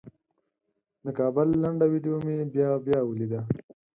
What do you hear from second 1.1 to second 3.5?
کابل لنډه ویډیو مې بیا بیا ولیده.